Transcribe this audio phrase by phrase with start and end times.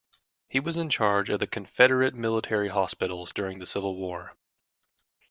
[0.49, 4.35] He was in charge of the Confederate military hospitals during the Civil War.